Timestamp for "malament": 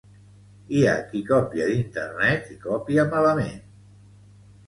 3.13-3.61